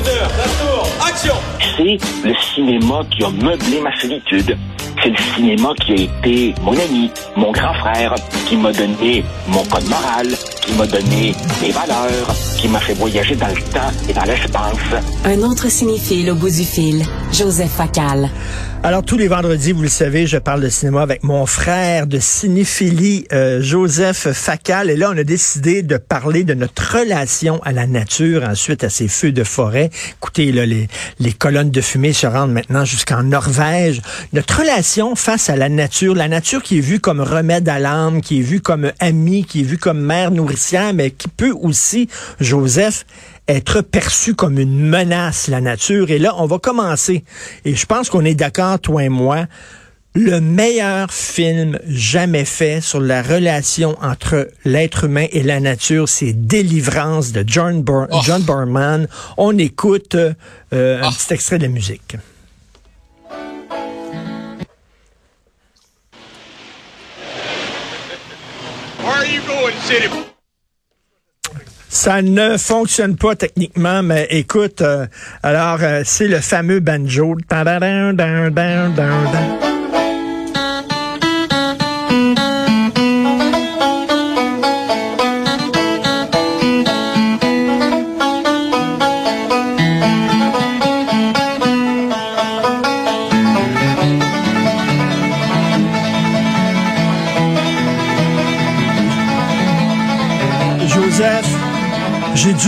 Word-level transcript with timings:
moteur, 0.00 0.30
la 0.36 0.44
tour, 0.44 0.88
action 1.06 1.34
C'est 1.76 2.28
le 2.28 2.34
cinéma 2.54 3.02
qui 3.10 3.24
a 3.24 3.30
meublé 3.30 3.80
ma 3.80 3.94
solitude. 3.98 4.56
C'est 5.02 5.10
le 5.10 5.16
cinéma 5.34 5.70
qui 5.80 5.92
a 5.92 5.94
été 5.94 6.54
mon 6.62 6.72
ami, 6.72 7.10
mon 7.36 7.52
grand 7.52 7.72
frère, 7.74 8.14
qui 8.46 8.56
m'a 8.56 8.72
donné 8.72 9.24
mon 9.48 9.64
code 9.64 9.88
moral, 9.88 10.28
qui 10.62 10.72
m'a 10.74 10.86
donné 10.86 11.34
mes 11.62 11.70
valeurs, 11.70 12.34
qui 12.58 12.68
m'a 12.68 12.80
fait 12.80 12.94
voyager 12.94 13.34
dans 13.36 13.48
le 13.48 13.54
temps 13.54 13.90
et 14.08 14.12
dans 14.12 14.24
l'espace. 14.24 15.04
Un 15.24 15.42
autre 15.42 15.70
cinéphile 15.70 16.30
au 16.30 16.34
bout 16.34 16.50
du 16.50 16.64
fil, 16.64 17.04
Joseph 17.32 17.70
Facal. 17.70 18.28
Alors 18.82 19.04
tous 19.04 19.18
les 19.18 19.28
vendredis, 19.28 19.72
vous 19.72 19.82
le 19.82 19.88
savez, 19.88 20.26
je 20.26 20.38
parle 20.38 20.62
de 20.62 20.70
cinéma 20.70 21.02
avec 21.02 21.22
mon 21.22 21.44
frère 21.44 22.06
de 22.06 22.18
cinéphilie, 22.18 23.26
euh, 23.30 23.60
Joseph 23.60 24.32
Facal. 24.32 24.88
Et 24.88 24.96
là, 24.96 25.10
on 25.12 25.18
a 25.18 25.22
décidé 25.22 25.82
de 25.82 25.98
parler 25.98 26.44
de 26.44 26.54
notre 26.54 26.96
relation 26.98 27.60
à 27.62 27.72
la 27.72 27.86
nature 27.86 28.42
ensuite 28.42 28.82
à 28.82 28.88
ces 28.88 29.06
feux 29.06 29.32
de 29.32 29.44
forêt. 29.44 29.90
Écoutez, 30.16 30.50
là, 30.50 30.64
les, 30.64 30.88
les 31.18 31.32
colonnes 31.32 31.70
de 31.70 31.80
fumée 31.82 32.14
se 32.14 32.26
rendent 32.26 32.52
maintenant 32.52 32.86
jusqu'en 32.86 33.22
Norvège. 33.22 34.00
Notre 34.32 34.60
relation 34.60 35.14
face 35.14 35.50
à 35.50 35.56
la 35.56 35.68
nature, 35.68 36.14
la 36.14 36.28
nature 36.28 36.62
qui 36.62 36.78
est 36.78 36.82
vue 36.82 37.00
comme 37.00 37.20
remède 37.20 37.68
à 37.68 37.78
l'âme, 37.78 38.22
qui 38.22 38.38
est 38.38 38.42
vue 38.42 38.62
comme 38.62 38.92
amie, 38.98 39.44
qui 39.44 39.60
est 39.60 39.64
vue 39.64 39.78
comme 39.78 40.00
mère 40.00 40.30
nourricière, 40.30 40.94
mais 40.94 41.10
qui 41.10 41.28
peut 41.28 41.52
aussi, 41.52 42.08
Joseph, 42.40 43.04
être 43.52 43.80
perçu 43.82 44.34
comme 44.34 44.58
une 44.58 44.78
menace, 44.88 45.48
la 45.48 45.60
nature. 45.60 46.10
Et 46.10 46.18
là, 46.18 46.34
on 46.38 46.46
va 46.46 46.58
commencer. 46.58 47.24
Et 47.64 47.74
je 47.74 47.86
pense 47.86 48.08
qu'on 48.10 48.24
est 48.24 48.34
d'accord, 48.34 48.78
toi 48.80 49.04
et 49.04 49.08
moi. 49.08 49.46
Le 50.14 50.40
meilleur 50.40 51.12
film 51.12 51.78
jamais 51.86 52.44
fait 52.44 52.80
sur 52.80 52.98
la 53.00 53.22
relation 53.22 53.96
entre 54.02 54.48
l'être 54.64 55.04
humain 55.04 55.26
et 55.30 55.44
la 55.44 55.60
nature, 55.60 56.08
c'est 56.08 56.32
Délivrance 56.32 57.30
de 57.30 57.44
John, 57.46 57.82
Bur 57.82 58.08
Oh. 58.10 58.20
John 58.24 58.42
Barman. 58.42 59.06
On 59.36 59.56
écoute 59.56 60.16
euh, 60.16 60.32
un 60.72 61.08
Oh. 61.08 61.12
petit 61.12 61.32
extrait 61.34 61.58
de 61.58 61.68
musique. 61.68 62.16
Where 68.98 69.14
are 69.16 69.24
you 69.26 69.40
going, 69.46 69.74
city? 69.82 70.29
Ça 71.92 72.22
ne 72.22 72.56
fonctionne 72.56 73.16
pas 73.16 73.34
techniquement, 73.34 74.04
mais 74.04 74.28
écoute, 74.30 74.80
euh, 74.80 75.06
alors 75.42 75.78
euh, 75.82 76.02
c'est 76.04 76.28
le 76.28 76.38
fameux 76.38 76.78
banjo. 76.78 77.36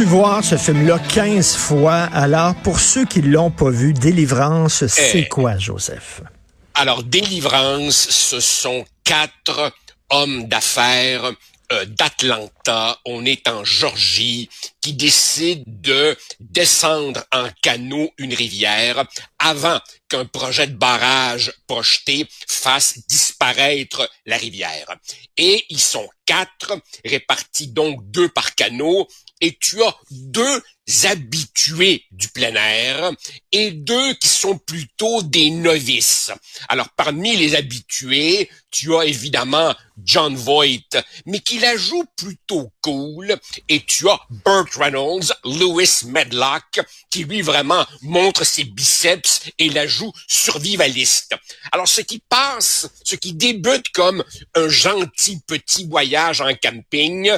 Dû 0.02 0.08
voir 0.08 0.42
ce 0.42 0.56
film-là 0.56 0.98
15 0.98 1.54
fois. 1.54 2.08
Alors, 2.12 2.56
pour 2.56 2.80
ceux 2.80 3.04
qui 3.04 3.22
l'ont 3.22 3.52
pas 3.52 3.70
vu, 3.70 3.92
Délivrance, 3.92 4.84
c'est 4.88 5.20
Eh. 5.20 5.28
quoi, 5.28 5.58
Joseph? 5.58 6.22
Alors, 6.74 7.04
Délivrance, 7.04 8.08
ce 8.10 8.40
sont 8.40 8.84
quatre 9.04 9.72
hommes 10.10 10.48
d'affaires 10.48 11.30
euh, 11.70 11.84
d'Atlanta. 11.86 12.98
On 13.06 13.24
est 13.24 13.48
en 13.48 13.64
Georgie 13.64 14.50
qui 14.80 14.92
décident 14.92 15.62
de 15.66 16.16
descendre 16.40 17.22
en 17.32 17.48
canot 17.62 18.10
une 18.18 18.34
rivière 18.34 19.04
avant 19.38 19.78
qu'un 20.08 20.24
projet 20.24 20.66
de 20.66 20.74
barrage 20.74 21.52
projeté 21.68 22.26
fasse 22.48 22.98
disparaître 23.08 24.10
la 24.26 24.36
rivière. 24.36 24.86
Et 25.36 25.64
ils 25.70 25.80
sont 25.80 26.08
quatre, 26.26 26.72
répartis 27.04 27.68
donc 27.68 28.00
deux 28.10 28.28
par 28.28 28.54
canot, 28.54 29.06
et 29.42 29.58
tu 29.60 29.82
as 29.82 29.94
deux 30.10 30.62
habitués 31.04 32.04
du 32.10 32.28
plein 32.28 32.54
air 32.54 33.12
et 33.52 33.70
deux 33.70 34.14
qui 34.14 34.28
sont 34.28 34.58
plutôt 34.58 35.22
des 35.22 35.50
novices. 35.50 36.32
Alors 36.68 36.88
parmi 36.96 37.36
les 37.36 37.54
habitués, 37.54 38.50
tu 38.70 38.94
as 38.96 39.04
évidemment 39.04 39.74
John 40.04 40.34
Voight, 40.34 40.96
mais 41.26 41.40
qui 41.40 41.58
la 41.58 41.76
joue 41.76 42.04
plutôt 42.16 42.70
cool, 42.80 43.36
et 43.68 43.80
tu 43.80 44.08
as 44.08 44.18
Burt 44.44 44.74
Reynolds, 44.76 45.32
Lewis 45.44 46.02
Medlock, 46.06 46.80
qui 47.10 47.24
lui 47.24 47.42
vraiment 47.42 47.86
montre 48.00 48.44
ses 48.44 48.64
biceps 48.64 49.42
et 49.58 49.68
la 49.68 49.86
joue 49.86 50.12
survivaliste. 50.26 51.34
Alors 51.70 51.88
ce 51.88 52.00
qui 52.00 52.22
passe, 52.28 52.88
ce 53.04 53.14
qui 53.14 53.34
débute 53.34 53.90
comme 53.90 54.24
un 54.54 54.68
gentil 54.68 55.40
petit 55.46 55.86
voyage 55.86 56.40
en 56.40 56.54
camping, 56.54 57.30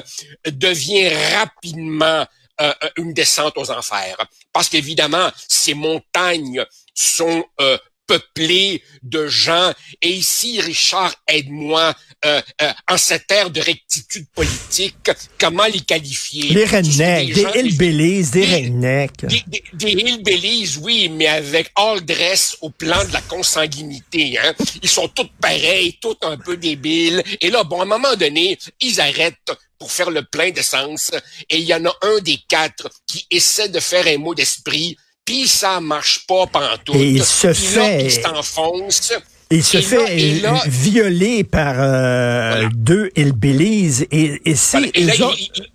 devient 0.46 1.08
rapidement 1.34 2.26
euh, 2.60 2.72
une 2.96 3.12
descente 3.12 3.54
aux 3.56 3.70
enfers. 3.70 4.16
Parce 4.52 4.68
qu'évidemment, 4.68 5.30
ces 5.48 5.74
montagnes 5.74 6.64
sont 6.94 7.44
euh, 7.60 7.78
peuplées 8.06 8.82
de 9.02 9.26
gens. 9.28 9.72
Et 10.02 10.10
ici, 10.10 10.60
Richard, 10.60 11.14
aide-moi, 11.26 11.94
euh, 12.26 12.42
euh, 12.60 12.72
en 12.86 12.98
cette 12.98 13.30
ère 13.32 13.48
de 13.50 13.60
rectitude 13.62 14.26
politique, 14.34 15.10
comment 15.38 15.64
les 15.64 15.80
qualifier? 15.80 16.50
Les 16.52 16.66
rednecks, 16.66 17.32
des 17.34 17.60
hillbillies, 17.60 18.30
des 18.30 18.46
des- 18.46 18.54
rednecks. 18.54 19.24
des, 19.24 19.42
des, 19.46 19.64
des 19.72 19.90
hillbillies, 19.92 20.76
oui, 20.82 21.08
mais 21.08 21.28
avec 21.28 21.70
all 21.76 22.02
dress 22.04 22.58
au 22.60 22.68
plan 22.68 23.02
de 23.06 23.12
la 23.12 23.22
consanguinité. 23.22 24.38
Hein. 24.38 24.54
Ils 24.82 24.88
sont 24.88 25.08
tous 25.08 25.28
pareils, 25.40 25.98
tous 26.00 26.16
un 26.22 26.36
peu 26.36 26.56
débiles. 26.58 27.22
Et 27.40 27.50
là, 27.50 27.64
bon, 27.64 27.80
à 27.80 27.84
un 27.84 27.86
moment 27.86 28.14
donné, 28.16 28.58
ils 28.80 29.00
arrêtent 29.00 29.50
pour 29.84 29.92
faire 29.92 30.10
le 30.10 30.22
plein 30.22 30.50
d'essence. 30.50 31.10
Et 31.50 31.58
il 31.58 31.64
y 31.64 31.74
en 31.74 31.84
a 31.84 31.94
un 32.00 32.18
des 32.20 32.38
quatre 32.48 32.88
qui 33.06 33.26
essaie 33.30 33.68
de 33.68 33.80
faire 33.80 34.06
un 34.06 34.16
mot 34.16 34.34
d'esprit, 34.34 34.96
puis 35.26 35.46
ça 35.46 35.78
marche 35.78 36.26
pas 36.26 36.46
pantoute. 36.46 36.96
Et 36.96 37.10
il 37.10 37.22
se 37.24 37.48
Puis 37.48 37.74
là, 37.76 37.84
fait- 37.84 38.04
il 38.06 38.10
s'enfonce. 38.10 39.12
Il 39.50 39.62
se 39.62 39.76
Et 39.76 39.82
fait 39.82 39.96
là- 39.98 40.10
et 40.10 40.40
là- 40.40 40.62
violer 40.66 41.44
par 41.44 41.74
euh, 41.78 42.52
Voilà. 42.54 42.68
deux 42.74 43.10
hillbillies 43.14 44.04
et, 44.10 44.40
et 44.50 44.56
c'est 44.56 44.78
Voilà. 44.78 44.86
Eux 44.88 45.34
il, 45.36 45.40
il- 45.42 45.50
il- 45.56 45.70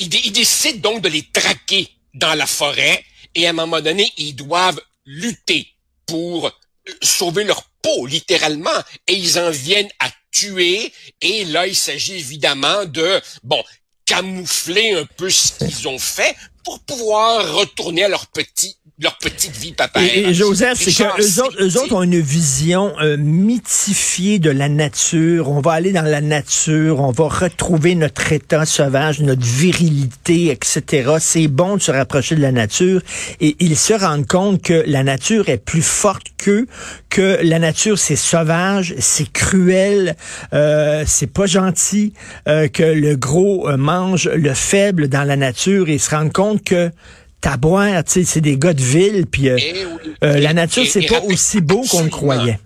il 0.00 0.08
dé- 0.08 0.20
il 0.24 0.32
décide 0.32 0.80
donc 0.80 1.02
de 1.02 1.10
les 1.10 1.24
traquer 1.30 1.90
dans 2.14 2.32
la 2.34 2.46
forêt 2.46 3.04
et 3.34 3.46
à 3.46 3.50
un 3.50 3.52
moment 3.52 3.82
donné, 3.82 4.10
ils 4.16 4.32
doivent 4.34 4.80
lutter 5.04 5.68
pour 6.06 6.50
sauver 7.02 7.44
leur 7.44 7.64
peau, 7.82 8.06
littéralement, 8.06 8.70
et 9.06 9.12
ils 9.14 9.38
en 9.38 9.50
viennent 9.50 9.90
à 10.00 10.08
tuer. 10.32 10.92
Et 11.20 11.44
là, 11.44 11.66
il 11.66 11.76
s'agit 11.76 12.14
évidemment 12.14 12.84
de, 12.86 13.20
bon, 13.44 13.62
camoufler 14.04 14.92
un 14.92 15.06
peu 15.06 15.30
ce 15.30 15.52
qu'ils 15.52 15.86
ont 15.88 15.98
fait 15.98 16.34
pour 16.64 16.80
pouvoir 16.80 17.54
retourner 17.54 18.04
à 18.04 18.08
leur 18.08 18.26
petit 18.26 18.76
leur 19.00 19.16
petite 19.18 19.56
vie 19.56 19.72
papa. 19.72 20.02
Et, 20.02 20.28
et 20.28 20.34
Joseph, 20.34 20.78
c'est 20.78 20.92
que 20.92 21.20
eux 21.20 21.42
autres, 21.42 21.62
eux 21.62 21.76
autres 21.78 21.94
ont 21.94 22.02
une 22.02 22.20
vision 22.20 22.92
euh, 23.00 23.16
mythifiée 23.16 24.38
de 24.38 24.50
la 24.50 24.68
nature. 24.68 25.48
On 25.50 25.60
va 25.60 25.72
aller 25.72 25.92
dans 25.92 26.02
la 26.02 26.20
nature, 26.20 27.00
on 27.00 27.10
va 27.10 27.28
retrouver 27.28 27.94
notre 27.94 28.32
état 28.32 28.64
sauvage, 28.66 29.20
notre 29.20 29.44
virilité, 29.44 30.50
etc. 30.50 31.14
C'est 31.20 31.48
bon 31.48 31.76
de 31.76 31.82
se 31.82 31.90
rapprocher 31.90 32.36
de 32.36 32.42
la 32.42 32.52
nature. 32.52 33.00
Et 33.40 33.56
ils 33.60 33.76
se 33.76 33.94
rendent 33.94 34.26
compte 34.26 34.62
que 34.62 34.84
la 34.86 35.02
nature 35.02 35.48
est 35.48 35.58
plus 35.58 35.82
forte 35.82 36.26
qu'eux, 36.36 36.66
que 37.08 37.38
la 37.42 37.58
nature 37.58 37.98
c'est 37.98 38.16
sauvage, 38.16 38.94
c'est 38.98 39.30
cruel, 39.32 40.16
euh, 40.52 41.04
c'est 41.06 41.32
pas 41.32 41.46
gentil, 41.46 42.12
euh, 42.48 42.68
que 42.68 42.82
le 42.82 43.16
gros 43.16 43.68
euh, 43.68 43.76
mange 43.76 44.28
le 44.28 44.54
faible 44.54 45.08
dans 45.08 45.24
la 45.24 45.36
nature. 45.36 45.88
Et 45.88 45.94
ils 45.94 46.00
se 46.00 46.14
rendent 46.14 46.32
compte 46.32 46.62
que 46.62 46.90
Taboire, 47.42 48.02
tu 48.04 48.12
sais, 48.12 48.24
c'est 48.24 48.40
des 48.40 48.56
gars 48.56 48.72
de 48.72 48.82
ville, 48.82 49.26
puis 49.26 49.50
euh, 49.50 49.58
Eh 49.60 49.84
oui. 49.84 50.14
euh, 50.24 50.36
Et- 50.36 50.40
la 50.40 50.54
nature, 50.54 50.84
c'est 50.90 51.02
pas 51.06 51.20
aussi 51.22 51.60
beau 51.60 51.82
qu'on 51.90 52.04
le 52.04 52.08
croyait. 52.08 52.58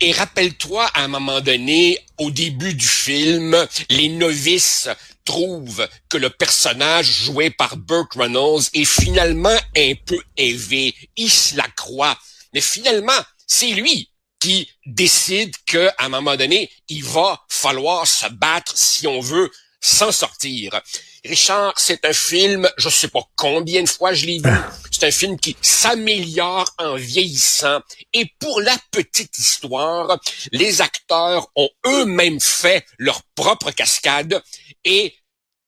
Et 0.00 0.12
rappelle-toi, 0.12 0.84
à 0.94 1.02
un 1.04 1.08
moment 1.08 1.40
donné, 1.40 1.98
au 2.18 2.30
début 2.30 2.74
du 2.74 2.86
film, 2.86 3.56
les 3.90 4.08
novices 4.08 4.88
trouvent 5.24 5.88
que 6.08 6.18
le 6.18 6.28
personnage 6.30 7.06
joué 7.24 7.50
par 7.50 7.76
Burt 7.76 8.08
Reynolds 8.14 8.62
est 8.74 8.84
finalement 8.84 9.56
un 9.76 9.92
peu 10.06 10.18
élevé. 10.36 10.94
Il 11.16 11.30
se 11.30 11.56
la 11.56 11.66
croit. 11.76 12.16
Mais 12.54 12.60
finalement, 12.60 13.20
c'est 13.46 13.70
lui 13.72 14.08
qui 14.40 14.68
décide 14.86 15.52
que, 15.66 15.88
à 15.98 16.06
un 16.06 16.08
moment 16.08 16.36
donné, 16.36 16.70
il 16.88 17.04
va 17.04 17.40
falloir 17.48 18.06
se 18.06 18.26
battre 18.28 18.72
si 18.76 19.06
on 19.06 19.20
veut 19.20 19.50
s'en 19.80 20.12
sortir. 20.12 20.80
Richard, 21.24 21.74
c'est 21.76 22.04
un 22.04 22.12
film, 22.12 22.68
je 22.76 22.88
sais 22.88 23.08
pas 23.08 23.22
combien 23.36 23.82
de 23.82 23.88
fois 23.88 24.14
je 24.14 24.26
l'ai 24.26 24.38
vu, 24.38 24.50
c'est 24.90 25.06
un 25.06 25.10
film 25.10 25.38
qui 25.38 25.56
s'améliore 25.60 26.70
en 26.78 26.96
vieillissant. 26.96 27.80
Et 28.12 28.26
pour 28.38 28.60
la 28.60 28.76
petite 28.90 29.36
histoire, 29.38 30.18
les 30.52 30.80
acteurs 30.80 31.48
ont 31.56 31.70
eux-mêmes 31.86 32.40
fait 32.40 32.84
leur 32.98 33.22
propre 33.34 33.70
cascade 33.70 34.42
et 34.84 35.14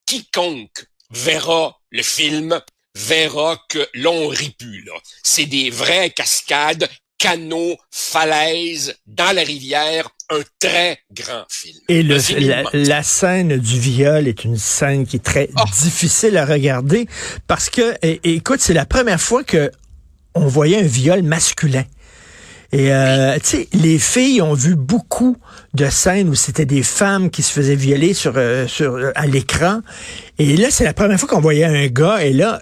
quiconque 0.06 0.86
verra 1.10 1.80
le 1.90 2.02
film 2.02 2.60
verra 2.94 3.60
que 3.68 3.88
l'on 3.94 4.30
là. 4.30 5.00
C'est 5.22 5.46
des 5.46 5.70
vraies 5.70 6.10
cascades, 6.10 6.88
canaux, 7.20 7.76
falaises, 7.90 8.96
dans 9.06 9.32
la 9.36 9.42
rivière, 9.42 10.08
un 10.30 10.40
très 10.58 10.98
grand 11.12 11.44
film. 11.48 11.76
Et 11.88 12.02
le, 12.02 12.16
la, 12.72 13.02
scène 13.02 13.58
du 13.58 13.78
viol 13.78 14.26
est 14.26 14.44
une 14.44 14.56
scène 14.56 15.06
qui 15.06 15.16
est 15.16 15.24
très 15.24 15.50
oh. 15.56 15.62
difficile 15.82 16.38
à 16.38 16.46
regarder 16.46 17.06
parce 17.46 17.68
que, 17.68 17.94
écoute, 18.02 18.60
c'est 18.60 18.74
la 18.74 18.86
première 18.86 19.20
fois 19.20 19.44
que 19.44 19.70
on 20.34 20.46
voyait 20.46 20.78
un 20.78 20.86
viol 20.86 21.22
masculin. 21.22 21.84
Et 22.72 22.92
euh, 22.92 23.36
tu 23.40 23.46
sais, 23.46 23.68
les 23.74 23.98
filles 23.98 24.40
ont 24.40 24.54
vu 24.54 24.74
beaucoup 24.74 25.36
de 25.74 25.88
scènes 25.88 26.28
où 26.28 26.34
c'était 26.34 26.66
des 26.66 26.82
femmes 26.82 27.30
qui 27.30 27.42
se 27.42 27.52
faisaient 27.52 27.76
violer 27.76 28.12
sur, 28.12 28.32
euh, 28.36 28.66
sur 28.66 29.12
à 29.14 29.26
l'écran. 29.26 29.80
Et 30.38 30.56
là, 30.56 30.70
c'est 30.70 30.84
la 30.84 30.94
première 30.94 31.18
fois 31.20 31.28
qu'on 31.28 31.40
voyait 31.40 31.64
un 31.64 31.86
gars. 31.86 32.24
Et 32.24 32.32
là, 32.32 32.60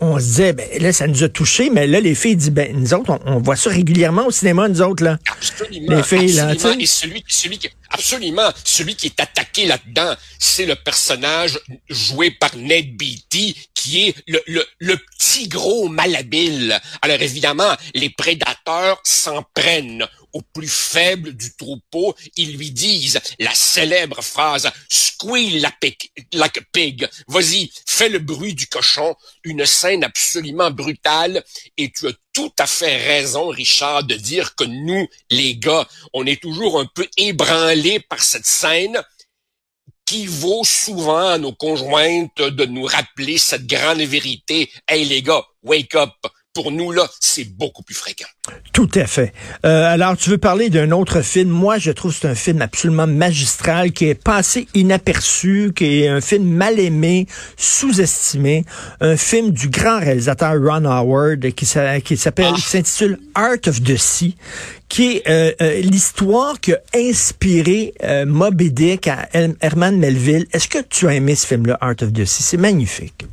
on, 0.00 0.18
se 0.18 0.24
disait, 0.24 0.52
ben 0.52 0.66
là, 0.80 0.92
ça 0.92 1.06
nous 1.06 1.22
a 1.22 1.28
touchés. 1.28 1.70
Mais 1.70 1.86
là, 1.86 2.00
les 2.00 2.14
filles 2.14 2.36
disent, 2.36 2.50
ben 2.50 2.74
nous 2.74 2.92
autres, 2.94 3.20
on, 3.26 3.38
voit 3.38 3.56
ça 3.56 3.70
régulièrement 3.70 4.26
au 4.26 4.30
cinéma, 4.30 4.68
nous 4.68 4.82
autres 4.82 5.04
là. 5.04 5.18
Absolument. 5.30 5.96
Les 5.96 6.02
filles 6.02 6.40
absolument. 6.40 6.76
là. 6.76 6.82
Et 6.82 6.86
celui, 6.86 7.24
celui 7.28 7.58
qui, 7.58 7.68
absolument, 7.90 8.50
celui 8.64 8.96
qui 8.96 9.06
est 9.06 9.20
attaqué 9.20 9.66
là-dedans, 9.66 10.14
c'est 10.38 10.66
le 10.66 10.74
personnage 10.74 11.60
joué 11.88 12.30
par 12.32 12.56
Ned 12.56 12.96
Beatty, 12.96 13.54
qui 13.74 14.08
est 14.08 14.14
le, 14.26 14.40
le, 14.46 14.64
le 14.80 14.96
petit 14.96 15.46
gros 15.48 15.88
malhabile. 15.88 16.80
Alors 17.02 17.20
évidemment, 17.20 17.74
les 17.94 18.10
prédateurs 18.10 19.00
s'en 19.04 19.44
prennent 19.54 20.06
au 20.34 20.42
plus 20.42 20.68
faible 20.68 21.32
du 21.32 21.56
troupeau, 21.56 22.14
ils 22.36 22.56
lui 22.56 22.70
disent 22.70 23.20
la 23.38 23.54
célèbre 23.54 24.20
phrase 24.20 24.70
Squeal 24.90 25.60
la 25.60 25.70
pig, 25.80 25.96
like 26.32 26.58
a 26.58 26.62
pig. 26.72 27.08
Vas-y, 27.28 27.70
fais 27.86 28.08
le 28.08 28.18
bruit 28.18 28.54
du 28.54 28.66
cochon. 28.66 29.14
Une 29.44 29.64
scène 29.64 30.04
absolument 30.04 30.70
brutale. 30.70 31.42
Et 31.78 31.90
tu 31.90 32.08
as 32.08 32.12
tout 32.32 32.52
à 32.58 32.66
fait 32.66 32.96
raison, 32.96 33.48
Richard, 33.48 34.04
de 34.04 34.16
dire 34.16 34.56
que 34.56 34.64
nous, 34.64 35.08
les 35.30 35.56
gars, 35.56 35.88
on 36.12 36.26
est 36.26 36.42
toujours 36.42 36.80
un 36.80 36.86
peu 36.94 37.08
ébranlés 37.16 38.00
par 38.00 38.22
cette 38.22 38.46
scène 38.46 39.00
qui 40.04 40.26
vaut 40.26 40.64
souvent 40.64 41.28
à 41.28 41.38
nos 41.38 41.54
conjointes 41.54 42.42
de 42.42 42.64
nous 42.66 42.84
rappeler 42.84 43.38
cette 43.38 43.66
grande 43.66 44.02
vérité. 44.02 44.70
Hey 44.86 45.04
les 45.04 45.22
gars, 45.22 45.44
wake 45.62 45.94
up, 45.94 46.12
pour 46.54 46.70
nous, 46.70 46.92
là, 46.92 47.06
c'est 47.18 47.44
beaucoup 47.44 47.82
plus 47.82 47.96
fréquent. 47.96 48.28
Tout 48.72 48.88
à 48.94 49.06
fait. 49.06 49.32
Euh, 49.66 49.92
alors, 49.92 50.16
tu 50.16 50.30
veux 50.30 50.38
parler 50.38 50.70
d'un 50.70 50.92
autre 50.92 51.20
film? 51.20 51.50
Moi, 51.50 51.78
je 51.78 51.90
trouve 51.90 52.12
que 52.12 52.18
c'est 52.20 52.28
un 52.28 52.36
film 52.36 52.62
absolument 52.62 53.08
magistral 53.08 53.90
qui 53.90 54.06
est 54.06 54.14
passé 54.14 54.68
inaperçu, 54.72 55.72
qui 55.74 56.02
est 56.02 56.08
un 56.08 56.20
film 56.20 56.44
mal 56.44 56.78
aimé, 56.78 57.26
sous-estimé. 57.56 58.64
Un 59.00 59.16
film 59.16 59.50
du 59.50 59.68
grand 59.68 59.98
réalisateur 59.98 60.54
Ron 60.62 60.84
Howard 60.84 61.50
qui, 61.52 61.66
s'appelle, 61.66 62.02
ah. 62.52 62.54
qui 62.54 62.62
s'intitule 62.62 63.18
Art 63.34 63.66
of 63.66 63.82
the 63.82 63.96
Sea, 63.96 64.36
qui 64.88 65.16
est 65.16 65.28
euh, 65.28 65.52
euh, 65.60 65.80
l'histoire 65.80 66.60
qui 66.60 66.72
a 66.72 66.80
inspiré 66.94 67.94
Moby 68.26 68.70
Dick 68.70 69.08
à 69.08 69.28
Herman 69.60 69.98
Melville. 69.98 70.46
Est-ce 70.52 70.68
que 70.68 70.78
tu 70.78 71.08
as 71.08 71.14
aimé 71.14 71.34
ce 71.34 71.48
film-là, 71.48 71.78
Art 71.80 71.96
of 72.02 72.12
the 72.12 72.24
Sea? 72.24 72.42
C'est 72.44 72.56
magnifique. 72.58 73.24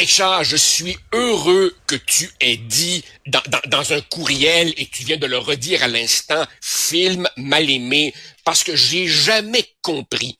Richard, 0.00 0.44
je 0.44 0.56
suis 0.56 0.96
heureux 1.12 1.76
que 1.88 1.96
tu 1.96 2.30
aies 2.38 2.56
dit 2.56 3.04
dans, 3.26 3.42
dans, 3.66 3.92
un 3.92 4.00
courriel, 4.00 4.72
et 4.76 4.86
tu 4.86 5.02
viens 5.02 5.16
de 5.16 5.26
le 5.26 5.38
redire 5.38 5.82
à 5.82 5.88
l'instant, 5.88 6.46
film 6.60 7.28
mal 7.36 7.68
aimé, 7.68 8.14
parce 8.44 8.62
que 8.62 8.76
j'ai 8.76 9.08
jamais 9.08 9.64
compris 9.82 10.38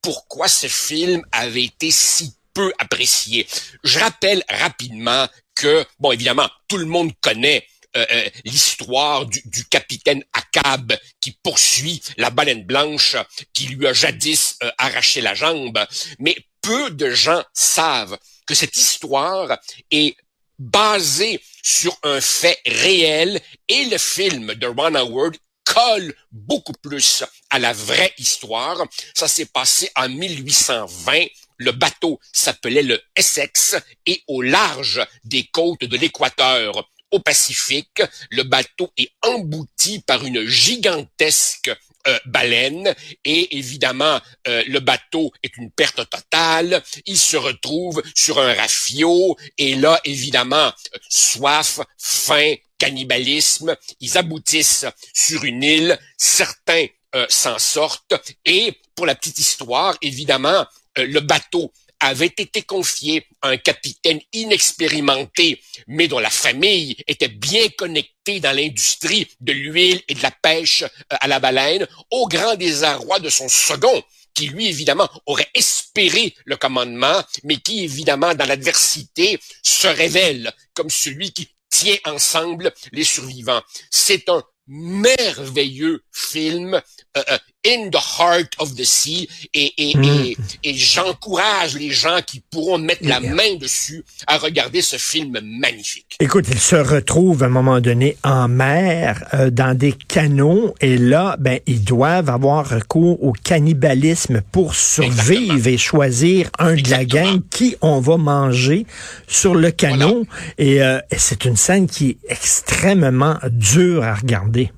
pourquoi 0.00 0.46
ce 0.46 0.68
film 0.68 1.22
avait 1.32 1.64
été 1.64 1.90
si 1.90 2.34
peu 2.54 2.72
apprécié. 2.78 3.48
Je 3.82 3.98
rappelle 3.98 4.44
rapidement 4.48 5.26
que, 5.56 5.84
bon, 5.98 6.12
évidemment, 6.12 6.48
tout 6.68 6.78
le 6.78 6.86
monde 6.86 7.12
connaît 7.20 7.66
euh, 7.96 8.06
euh, 8.10 8.30
l'histoire 8.44 9.26
du, 9.26 9.42
du, 9.46 9.64
capitaine 9.64 10.22
Akab 10.32 10.96
qui 11.20 11.32
poursuit 11.42 12.00
la 12.18 12.30
baleine 12.30 12.64
blanche 12.64 13.16
qui 13.52 13.66
lui 13.66 13.86
a 13.86 13.92
jadis 13.92 14.56
euh, 14.62 14.70
arraché 14.78 15.20
la 15.20 15.34
jambe, 15.34 15.84
mais 16.20 16.36
peu 16.62 16.90
de 16.90 17.10
gens 17.10 17.42
savent 17.52 18.16
que 18.46 18.54
cette 18.54 18.76
histoire 18.76 19.58
est 19.90 20.14
basée 20.58 21.40
sur 21.62 21.98
un 22.04 22.20
fait 22.20 22.60
réel 22.64 23.40
et 23.68 23.86
le 23.86 23.98
film 23.98 24.54
de 24.54 24.66
Ron 24.66 24.94
Howard 24.94 25.36
colle 25.64 26.14
beaucoup 26.30 26.72
plus 26.72 27.24
à 27.50 27.58
la 27.58 27.72
vraie 27.72 28.12
histoire. 28.18 28.84
Ça 29.14 29.28
s'est 29.28 29.46
passé 29.46 29.90
en 29.96 30.08
1820. 30.08 31.26
Le 31.58 31.72
bateau 31.72 32.18
s'appelait 32.32 32.82
le 32.82 33.00
Essex 33.16 33.76
et 34.06 34.22
au 34.28 34.42
large 34.42 35.04
des 35.24 35.44
côtes 35.44 35.84
de 35.84 35.96
l'Équateur, 35.96 36.88
au 37.10 37.20
Pacifique, 37.20 38.02
le 38.30 38.42
bateau 38.42 38.90
est 38.96 39.10
embouti 39.22 40.00
par 40.00 40.24
une 40.24 40.46
gigantesque 40.46 41.70
euh, 42.08 42.18
baleine 42.24 42.94
et 43.24 43.58
évidemment 43.58 44.18
euh, 44.48 44.62
le 44.66 44.80
bateau 44.80 45.30
est 45.42 45.54
une 45.58 45.70
perte 45.70 46.08
totale. 46.08 46.82
Il 47.04 47.18
se 47.18 47.36
retrouve 47.36 48.02
sur 48.14 48.38
un 48.38 48.54
rafio 48.54 49.36
et 49.58 49.74
là 49.74 50.00
évidemment 50.04 50.72
soif, 51.10 51.80
faim, 51.98 52.54
cannibalisme. 52.78 53.76
Ils 54.00 54.16
aboutissent 54.16 54.86
sur 55.12 55.44
une 55.44 55.62
île. 55.62 55.98
Certains 56.16 56.86
euh, 57.14 57.26
s'en 57.28 57.58
sortent 57.58 58.14
et 58.46 58.72
pour 58.94 59.04
la 59.04 59.14
petite 59.14 59.38
histoire, 59.38 59.94
évidemment, 60.00 60.66
le 60.96 61.20
bateau 61.20 61.72
avait 62.00 62.26
été 62.26 62.62
confié 62.62 63.26
à 63.42 63.48
un 63.48 63.56
capitaine 63.56 64.20
inexpérimenté, 64.32 65.62
mais 65.86 66.08
dont 66.08 66.18
la 66.18 66.30
famille 66.30 66.96
était 67.06 67.28
bien 67.28 67.68
connectée 67.76 68.40
dans 68.40 68.56
l'industrie 68.56 69.28
de 69.40 69.52
l'huile 69.52 70.02
et 70.08 70.14
de 70.14 70.22
la 70.22 70.30
pêche 70.30 70.82
euh, 70.82 71.16
à 71.20 71.28
la 71.28 71.38
baleine, 71.38 71.86
au 72.10 72.26
grand 72.26 72.56
désarroi 72.56 73.20
de 73.20 73.28
son 73.28 73.48
second, 73.48 74.02
qui 74.34 74.48
lui, 74.48 74.68
évidemment, 74.68 75.08
aurait 75.26 75.50
espéré 75.54 76.34
le 76.44 76.56
commandement, 76.56 77.22
mais 77.44 77.56
qui, 77.56 77.84
évidemment, 77.84 78.34
dans 78.34 78.46
l'adversité, 78.46 79.38
se 79.62 79.88
révèle 79.88 80.52
comme 80.74 80.90
celui 80.90 81.32
qui 81.32 81.48
tient 81.68 81.98
ensemble 82.04 82.72
les 82.92 83.04
survivants. 83.04 83.62
C'est 83.90 84.28
un 84.28 84.42
merveilleux 84.66 86.04
film 86.12 86.74
euh, 86.74 87.22
euh, 87.28 87.38
In 87.66 87.90
the 87.90 87.96
Heart 88.18 88.54
of 88.58 88.74
the 88.74 88.84
Sea 88.84 89.28
et, 89.52 89.72
et, 89.76 89.96
hmm. 89.96 90.04
et, 90.04 90.36
et 90.64 90.74
j'encourage 90.74 91.74
les 91.74 91.90
gens 91.90 92.20
qui 92.26 92.40
pourront 92.50 92.78
mettre 92.78 93.06
la 93.06 93.20
main 93.20 93.56
dessus 93.60 94.02
à 94.26 94.38
regarder 94.38 94.80
ce 94.80 94.96
film 94.96 95.38
magnifique. 95.42 96.16
Écoute, 96.20 96.46
ils 96.50 96.58
se 96.58 96.76
retrouvent 96.76 97.42
à 97.42 97.46
un 97.46 97.50
moment 97.50 97.80
donné 97.80 98.16
en 98.24 98.48
mer, 98.48 99.24
euh, 99.34 99.50
dans 99.50 99.76
des 99.76 99.92
canaux, 99.92 100.74
et 100.80 100.96
là, 100.96 101.36
ben, 101.38 101.60
ils 101.66 101.84
doivent 101.84 102.30
avoir 102.30 102.68
recours 102.68 103.22
au 103.22 103.32
cannibalisme 103.32 104.40
pour 104.52 104.74
survivre 104.74 105.66
et 105.66 105.78
choisir 105.78 106.50
un 106.58 106.74
de 106.74 106.90
la 106.90 107.04
gang 107.04 107.40
qui 107.50 107.76
on 107.82 108.00
va 108.00 108.16
manger 108.16 108.86
sur 109.28 109.54
le 109.54 109.70
canot. 109.70 110.26
Et, 110.58 110.82
euh, 110.82 110.98
et 111.10 111.18
c'est 111.18 111.44
une 111.44 111.56
scène 111.56 111.86
qui 111.86 112.10
est 112.10 112.18
extrêmement 112.32 113.38
dure 113.50 114.02
à 114.04 114.14
regarder. 114.14 114.72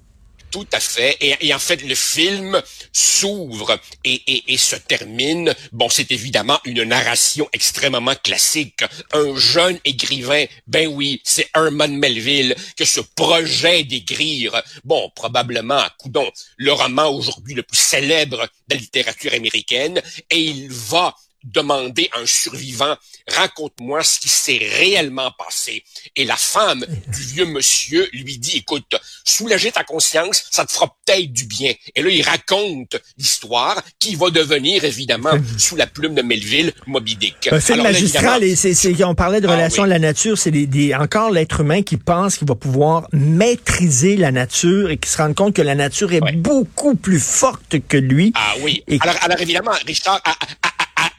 Tout 0.53 0.67
à 0.73 0.81
fait. 0.81 1.17
Et, 1.21 1.55
en 1.55 1.59
fait, 1.59 1.83
le 1.83 1.95
film 1.95 2.63
s'ouvre 2.93 3.81
et, 4.05 4.53
et, 4.53 4.59
se 4.59 4.77
termine. 4.77 5.55
Bon, 5.73 5.89
c'est 5.89 6.13
évidemment 6.13 6.61
une 6.67 6.83
narration 6.83 7.49
extrêmement 7.55 8.15
classique. 8.23 8.85
Un 9.15 9.35
jeune 9.35 9.79
écrivain, 9.87 10.45
ben 10.67 10.89
oui, 10.89 11.23
c'est 11.25 11.49
Herman 11.57 11.97
Melville 11.97 12.55
que 12.77 12.85
ce 12.85 13.01
projet 13.01 13.85
d'écrire, 13.85 14.63
bon, 14.85 15.11
probablement, 15.15 15.83
coudon, 15.99 16.31
le 16.59 16.73
roman 16.73 17.09
aujourd'hui 17.09 17.55
le 17.55 17.63
plus 17.63 17.79
célèbre 17.79 18.43
de 18.69 18.75
la 18.75 18.77
littérature 18.77 19.33
américaine, 19.33 20.03
et 20.31 20.39
il 20.39 20.71
va 20.71 21.17
demander 21.45 22.09
à 22.13 22.21
un 22.21 22.27
survivant, 22.27 22.97
raconte-moi 23.29 24.03
ce 24.03 24.21
qui 24.21 24.29
s'est 24.29 24.61
réellement 24.79 25.31
passé. 25.39 25.85
Et 26.17 26.25
la 26.25 26.37
femme 26.37 26.85
du 27.09 27.23
vieux 27.23 27.47
monsieur 27.47 28.09
lui 28.13 28.39
dit, 28.39 28.59
écoute, 28.59 28.95
soulager 29.25 29.73
ta 29.73 29.85
conscience, 29.85 30.45
ça 30.51 30.65
te 30.65 30.73
fera 30.73 30.95
peut-être 31.05 31.33
du 31.33 31.45
bien. 31.45 31.73
Et 31.95 32.03
là, 32.03 32.11
il 32.11 32.23
raconte 32.23 32.97
l'histoire 33.19 33.83
qui 33.99 34.15
va 34.15 34.31
devenir, 34.31 34.85
évidemment, 34.85 35.33
sous 35.59 35.77
la 35.77 35.87
plume 35.87 36.15
de 36.15 36.23
Melville, 36.23 36.73
Moby 36.87 37.17
Dick. 37.17 37.49
Un 37.51 37.61
film 37.61 37.83
magistral, 37.83 38.43
et 38.45 38.57
c'est, 38.57 39.05
on 39.05 39.15
parlait 39.15 39.41
de 39.41 39.49
ah 39.49 39.53
relation 39.53 39.83
à 39.85 39.87
la 39.87 39.99
nature, 39.99 40.39
c'est 40.39 40.51
des, 40.51 40.95
encore 40.95 41.31
l'être 41.31 41.61
humain 41.61 41.83
qui 41.83 41.97
pense 41.97 42.37
qu'il 42.37 42.49
va 42.49 42.55
pouvoir 42.55 43.09
maîtriser 43.13 44.17
la 44.17 44.33
nature 44.33 44.91
et 44.91 44.97
qui 44.97 45.09
se 45.09 45.17
rend 45.17 45.35
compte 45.35 45.55
que 45.55 45.63
la 45.63 45.75
nature 45.75 46.13
est 46.13 46.21
beaucoup 46.37 46.95
plus 46.95 47.21
forte 47.21 47.77
que 47.89 47.97
lui. 47.97 48.33
Ah 48.35 48.55
oui. 48.61 48.85
Alors, 49.01 49.17
alors 49.23 49.41
évidemment, 49.41 49.73
Richard, 49.87 50.21
à, 50.25 50.35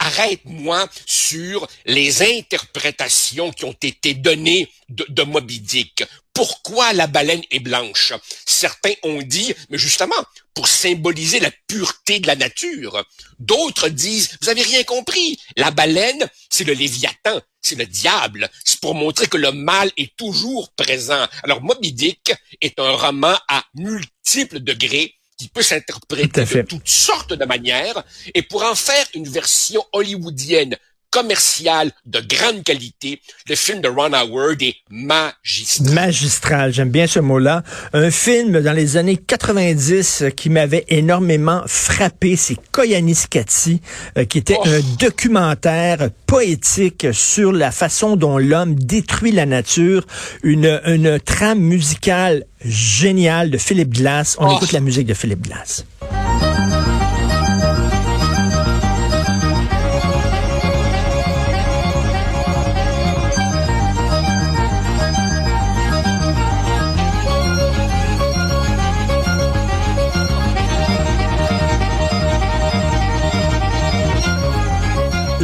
arrête-moi 0.04 0.88
sur 1.06 1.68
les 1.86 2.22
interprétations 2.22 3.52
qui 3.52 3.66
ont 3.66 3.76
été 3.82 4.14
données 4.14 4.70
de, 4.90 5.24
Moby 5.24 5.60
Dick. 5.60 6.04
Pourquoi 6.34 6.94
la 6.94 7.08
baleine 7.08 7.44
est 7.52 7.60
blanche? 7.60 8.14
Certains 8.46 8.94
ont 9.04 9.22
dit, 9.22 9.54
mais 9.70 9.78
justement, 9.78 10.16
pour 10.54 10.68
symboliser 10.68 11.40
la 11.40 11.52
pureté 11.68 12.20
de 12.20 12.28
la 12.28 12.36
nature. 12.36 13.04
D'autres 13.40 13.90
disent, 13.90 14.38
vous 14.42 14.50
avez 14.50 14.62
rien 14.62 14.84
compris, 14.84 15.40
la 15.58 15.72
baleine, 15.72 16.30
c'est 16.50 16.64
le 16.64 16.74
Léviathan, 16.74 17.40
c'est 17.62 17.76
le 17.76 17.86
diable. 17.86 18.50
C'est 18.66 18.80
pour 18.80 18.96
montrer 18.96 19.28
que 19.28 19.38
le 19.38 19.52
mal 19.52 19.92
est 19.96 20.16
toujours 20.18 20.74
présent. 20.74 21.28
Alors, 21.44 21.62
Moby 21.62 21.94
Dick 21.94 22.34
est 22.62 22.80
un 22.80 22.92
roman 22.92 23.38
à 23.48 23.64
multiples 23.76 24.60
degrés 24.60 25.16
qui 25.38 25.50
peut 25.50 25.62
s'interpréter 25.62 26.46
de 26.46 26.62
toutes 26.62 26.88
sortes 26.88 27.34
de 27.34 27.46
manières. 27.46 28.04
Et 28.34 28.42
pour 28.42 28.63
en 28.63 28.75
faire 28.75 29.06
une 29.13 29.28
version 29.28 29.84
hollywoodienne 29.94 30.78
commercial 31.13 31.91
de 32.08 32.20
grande 32.22 32.63
qualité. 32.63 33.22
Le 33.48 33.55
film 33.55 33.82
de 33.82 33.88
Ron 33.88 34.13
Howard 34.13 34.62
est 34.63 34.77
magistral. 34.89 35.93
Magistral, 35.93 36.74
j'aime 36.74 36.89
bien 36.89 37.05
ce 37.05 37.20
mot-là. 37.20 37.62
Un 37.93 38.10
film 38.10 38.60
dans 38.60 38.74
les 38.74 38.98
années 38.98 39.17
90 39.17 40.24
qui 40.36 40.50
m'avait 40.50 40.86
énormément 40.88 41.62
frappé, 41.67 42.36
c'est 42.36 42.58
Koyaanisqatsi, 42.72 43.79
euh, 44.17 44.25
qui 44.25 44.39
était 44.39 44.58
oh. 44.58 44.67
un 44.67 44.79
documentaire 45.00 46.10
poétique 46.25 47.05
sur 47.12 47.51
la 47.51 47.72
façon 47.72 48.15
dont 48.15 48.39
l'homme 48.39 48.74
détruit 48.74 49.32
la 49.32 49.46
nature, 49.46 50.08
une, 50.41 50.82
une 50.88 51.20
trame 51.20 51.60
musicale 51.60 52.46
géniale 52.65 53.51
de 53.51 53.60
Philippe 53.60 53.93
Glass. 53.93 54.36
On 54.39 54.48
oh. 54.48 54.55
écoute 54.55 54.72
la 54.72 54.79
musique 54.79 55.05
de 55.05 55.13
Philippe 55.13 55.48
Glass. 55.48 55.86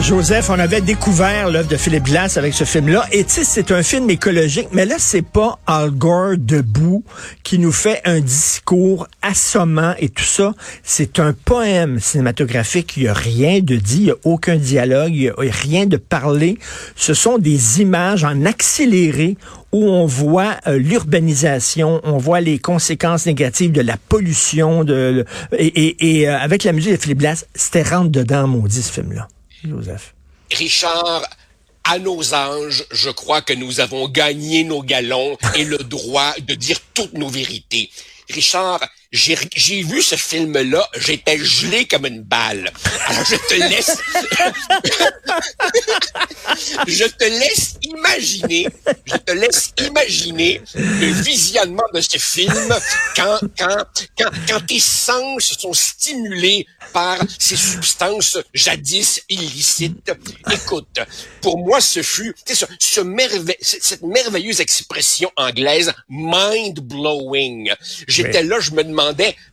Joseph, 0.01 0.49
on 0.49 0.59
avait 0.59 0.81
découvert 0.81 1.49
l'œuvre 1.49 1.67
de 1.67 1.75
Philippe 1.75 2.05
Glass 2.05 2.37
avec 2.37 2.53
ce 2.53 2.63
film-là. 2.63 3.05
Et 3.11 3.23
tu 3.23 3.31
sais, 3.31 3.43
c'est 3.43 3.71
un 3.71 3.83
film 3.83 4.09
écologique, 4.09 4.69
mais 4.71 4.85
là, 4.85 4.95
c'est 4.97 5.21
pas 5.21 5.59
Al 5.67 5.91
Gore 5.91 6.37
debout 6.37 7.03
qui 7.43 7.59
nous 7.59 7.71
fait 7.71 8.01
un 8.05 8.19
discours 8.19 9.07
assommant 9.21 9.93
et 9.99 10.09
tout 10.09 10.23
ça. 10.23 10.53
C'est 10.83 11.19
un 11.19 11.33
poème 11.33 11.99
cinématographique. 11.99 12.95
Il 12.97 13.03
n'y 13.03 13.09
a 13.09 13.13
rien 13.13 13.59
de 13.59 13.75
dit, 13.75 13.97
il 13.97 14.03
n'y 14.05 14.11
a 14.11 14.15
aucun 14.23 14.55
dialogue, 14.55 15.13
il 15.13 15.21
n'y 15.21 15.49
a 15.49 15.51
rien 15.51 15.85
de 15.85 15.97
parlé. 15.97 16.57
Ce 16.95 17.13
sont 17.13 17.37
des 17.37 17.81
images 17.81 18.23
en 18.23 18.45
accéléré 18.45 19.37
où 19.71 19.85
on 19.85 20.05
voit 20.05 20.55
euh, 20.67 20.77
l'urbanisation, 20.77 22.01
on 22.03 22.17
voit 22.17 22.41
les 22.41 22.57
conséquences 22.57 23.25
négatives 23.25 23.71
de 23.71 23.81
la 23.81 23.97
pollution, 23.97 24.83
de, 24.83 25.25
et, 25.57 26.21
et, 26.21 26.29
euh, 26.29 26.39
avec 26.39 26.63
la 26.63 26.73
musique 26.73 26.93
de 26.93 26.97
Philippe 26.97 27.19
Glass, 27.19 27.45
c'était 27.53 27.83
rentre 27.83 28.09
dedans, 28.09 28.47
maudit, 28.47 28.81
ce 28.81 28.91
film-là. 28.91 29.27
Richard, 30.51 31.23
à 31.83 31.99
nos 31.99 32.33
anges, 32.33 32.85
je 32.91 33.09
crois 33.09 33.41
que 33.41 33.53
nous 33.53 33.79
avons 33.79 34.07
gagné 34.07 34.63
nos 34.63 34.81
galons 34.81 35.37
et 35.55 35.65
le 35.65 35.77
droit 35.77 36.33
de 36.39 36.55
dire 36.55 36.79
toutes 36.93 37.13
nos 37.13 37.29
vérités. 37.29 37.89
Richard, 38.29 38.79
j'ai 39.11 39.81
vu 39.81 40.03
ce 40.03 40.15
film-là, 40.15 40.87
j'étais 40.99 41.39
gelé 41.39 41.85
comme 41.85 42.05
une 42.05 42.21
balle. 42.21 42.71
Alors 43.07 43.25
je 43.25 43.35
te 43.35 43.55
laisse, 43.55 43.97
je 46.87 47.05
te 47.05 47.23
laisse 47.23 47.73
imaginer, 47.81 48.67
je 49.05 49.17
te 49.17 49.31
laisse 49.31 49.73
imaginer 49.79 50.61
le 50.75 51.07
visionnement 51.23 51.85
de 51.91 52.01
ce 52.01 52.19
film 52.19 52.75
quand 53.15 53.39
quand 53.57 53.83
quand, 54.15 54.29
quand 54.47 54.65
tes 54.67 54.79
sens 54.79 55.57
sont 55.57 55.73
stimulés 55.73 56.67
par 56.93 57.17
ces 57.39 57.57
substances 57.57 58.37
jadis 58.53 59.23
illicites. 59.27 60.11
Écoute, 60.51 60.99
pour 61.41 61.57
moi, 61.57 61.81
ce 61.81 62.03
fut 62.03 62.35
ce, 62.45 62.65
ce 62.79 63.01
cette 63.61 64.03
merveilleuse 64.03 64.61
expression 64.61 65.31
anglaise 65.35 65.91
mind 66.09 66.79
blowing. 66.79 67.73
J'étais 68.07 68.43
là, 68.43 68.59
je 68.59 68.69
me 68.71 68.83
demandais 68.83 68.98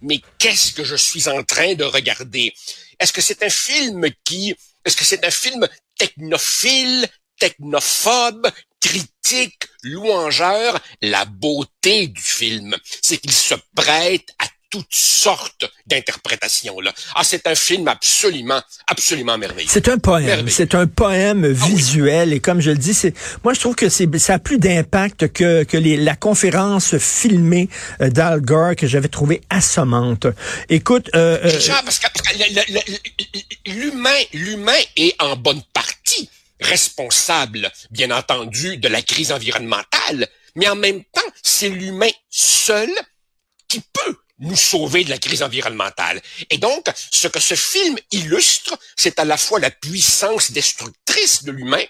mais 0.03 0.21
qu'est-ce 0.39 0.73
que 0.73 0.85
je 0.85 0.97
suis 0.97 1.29
en 1.29 1.43
train 1.43 1.75
de 1.75 1.85
regarder? 1.85 2.55
Est-ce 2.99 3.13
que 3.13 3.21
c'est 3.21 3.43
un 3.43 3.51
film 3.51 4.09
qui, 4.25 4.55
est-ce 4.85 4.97
que 4.97 5.05
c'est 5.05 5.25
un 5.25 5.31
film 5.31 5.67
technophile, 5.99 7.09
technophobe, 7.39 8.51
critique, 8.81 9.65
louangeur? 9.83 10.81
La 11.03 11.25
beauté 11.25 12.09
du 12.09 12.23
film, 12.23 12.77
c'est 13.03 13.19
qu'il 13.19 13.33
se 13.33 13.55
prête 13.75 14.35
toutes 14.77 14.87
sortes 14.91 15.65
d'interprétations 15.87 16.81
là. 16.81 16.93
Ah, 17.15 17.25
c'est 17.25 17.47
un 17.47 17.55
film 17.55 17.89
absolument, 17.89 18.61
absolument 18.87 19.39
merveilleux. 19.39 19.69
C'est 19.71 19.89
un 19.89 19.99
poème. 19.99 20.49
C'est 20.49 20.75
un 20.75 20.87
poème 20.87 21.45
ah 21.45 21.67
visuel 21.67 22.33
et 22.33 22.41
comme 22.41 22.61
je 22.61 22.71
le 22.71 22.79
dis, 22.79 22.95
c'est 22.95 23.15
moi 23.45 23.55
je 23.55 23.61
trouve 23.61 23.75
que 23.75 23.89
c'est 23.89 24.07
ça 24.19 24.35
a 24.35 24.39
plus 24.39 24.59
d'impact 24.59 25.33
que 25.33 25.65
que 25.65 25.77
les, 25.77 25.97
la 25.97 26.17
conférence 26.17 26.97
filmée 26.99 27.69
euh, 28.01 28.11
d'Al 28.11 28.41
Gore 28.41 28.77
que 28.77 28.87
j'avais 28.87 29.09
trouvé 29.09 29.41
assommante. 29.51 30.27
Écoute, 30.69 31.11
euh, 31.15 31.39
euh 31.45 31.83
parce 31.85 31.99
que 31.99 32.07
l'humain, 33.67 34.19
l'humain 34.33 34.79
est 34.97 35.21
en 35.21 35.37
bonne 35.37 35.63
partie 35.73 36.29
responsable, 36.61 37.71
bien 37.91 38.11
entendu, 38.11 38.79
de 38.79 38.89
la 38.89 39.03
crise 39.03 39.33
environnementale, 39.33 40.29
mais 40.55 40.69
en 40.69 40.77
même 40.77 41.03
temps, 41.05 41.33
c'est 41.43 41.69
l'humain 41.69 42.11
seul 42.31 42.91
qui 43.69 43.81
peut 43.81 44.17
nous 44.39 44.57
sauver 44.57 45.05
de 45.05 45.11
la 45.11 45.19
crise 45.19 45.43
environnementale. 45.43 46.21
Et 46.51 46.59
donc, 46.59 46.85
ce 47.11 47.29
que 47.29 47.41
ce 47.41 47.55
film 47.55 47.97
illustre, 48.13 48.79
c'est 48.97 49.19
à 49.19 49.25
la 49.25 49.37
fois 49.37 49.61
la 49.61 49.71
puissance 49.71 50.53
destructrice 50.53 51.45
de 51.45 51.53
l'humain, 51.53 51.85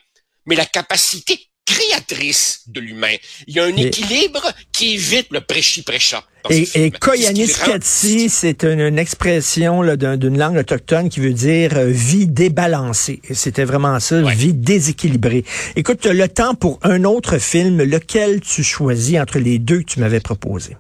mais 0.47 0.55
la 0.55 0.67
capacité 0.67 1.49
créatrice 1.67 2.61
de 2.69 2.81
l'humain. 2.81 3.15
Il 3.49 3.57
y 3.57 3.61
a 3.61 3.65
un 3.65 3.77
équilibre 3.77 4.41
qui 4.73 4.95
évite 4.95 5.27
le 5.33 5.41
prêchi-prêcha. 5.41 6.23
Et, 6.49 6.69
et 6.77 6.91
Koyaanisqatsi, 6.93 8.31
c'est 8.31 8.63
une, 8.63 9.01
expression 9.01 9.83
d'une 9.97 10.39
langue 10.39 10.59
autochtone 10.59 11.09
qui 11.09 11.19
veut 11.19 11.33
dire 11.33 11.77
euh, 11.77 11.87
vie 11.89 12.29
débalancée. 12.29 13.21
C'était 13.33 13.65
vraiment 13.65 13.99
ça, 13.99 14.23
vie 14.23 14.55
déséquilibrée. 14.55 15.45
Écoute, 15.75 16.07
le 16.07 16.29
temps 16.29 16.55
pour 16.55 16.79
un 16.83 17.03
autre 17.03 17.39
film, 17.39 17.83
lequel 17.83 18.41
tu 18.41 18.63
choisis 18.63 19.19
entre 19.19 19.41
les 19.41 19.59
deux 19.59 19.81
que 19.81 19.95
tu 19.95 20.01
m'avais 20.01 20.21
proposés? 20.21 20.77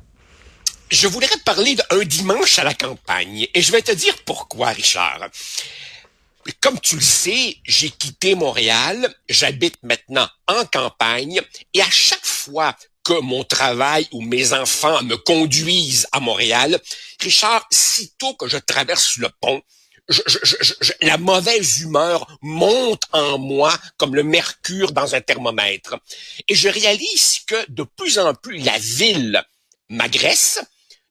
Je 0.91 1.09
voudrais 1.09 1.37
parler 1.45 1.75
d'un 1.75 2.05
dimanche 2.05 2.59
à 2.59 2.65
la 2.65 2.75
campagne. 2.75 3.47
Et 3.55 3.63
je 3.63 3.73
vais 3.73 3.83
te 3.83 3.93
dire 3.93 4.17
pourquoi, 4.25 4.69
Richard. 4.69 5.29
Comme 6.61 6.81
tu 6.81 6.97
le 6.97 7.03
sais, 7.03 7.57
j'ai 7.65 7.91
quitté 7.91 8.35
Montréal, 8.35 9.13
j'habite 9.29 9.83
maintenant 9.83 10.29
en 10.47 10.65
campagne, 10.67 11.41
et 11.75 11.83
à 11.83 11.91
chaque 11.91 12.25
fois 12.25 12.77
que 13.03 13.21
mon 13.21 13.43
travail 13.43 14.07
ou 14.13 14.23
mes 14.23 14.53
enfants 14.53 15.03
me 15.03 15.17
conduisent 15.17 16.07
à 16.13 16.21
Montréal, 16.21 16.81
Richard, 17.21 17.67
sitôt 17.71 18.35
que 18.35 18.49
je 18.49 18.59
traverse 18.59 19.17
le 19.17 19.29
pont, 19.41 19.61
la 21.03 21.19
mauvaise 21.19 21.81
humeur 21.81 22.39
monte 22.43 23.03
en 23.11 23.39
moi 23.39 23.77
comme 23.97 24.15
le 24.15 24.23
mercure 24.23 24.93
dans 24.93 25.17
un 25.17 25.21
thermomètre. 25.21 25.97
Et 26.47 26.55
je 26.55 26.69
réalise 26.69 27.41
que 27.47 27.57
de 27.71 27.83
plus 27.83 28.19
en 28.21 28.35
plus 28.35 28.59
la 28.59 28.79
ville 28.79 29.43
m'agresse, 29.89 30.61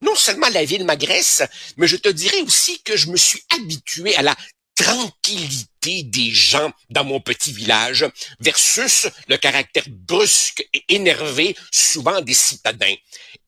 non 0.02 0.16
seulement 0.16 0.50
la 0.50 0.66
ville 0.66 0.86
m'agresse, 0.86 1.44
mais 1.78 1.88
je 1.88 1.98
te 1.98 2.10
dirais 2.10 2.42
aussi 2.42 2.82
que 2.84 2.98
je 2.98 3.10
me 3.10 3.18
suis 3.18 3.42
habitué 3.50 4.16
à 4.16 4.22
la 4.22 4.36
tranquillité 4.76 6.04
des 6.04 6.32
gens 6.32 6.72
dans 6.90 7.04
mon 7.06 7.22
petit 7.22 7.54
village 7.54 8.06
versus 8.40 9.08
le 9.28 9.38
caractère 9.38 9.86
brusque 9.88 10.68
et 10.74 10.84
énervé 10.90 11.56
souvent 11.72 12.22
des 12.22 12.34
citadins. 12.34 12.96